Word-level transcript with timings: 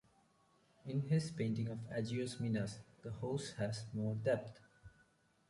In 0.87 1.01
his 1.01 1.29
painting 1.29 1.67
of 1.67 1.77
Agios 1.95 2.39
Minas 2.39 2.79
the 3.03 3.11
horse 3.11 3.51
has 3.59 3.85
more 3.93 4.15
depth. 4.15 4.59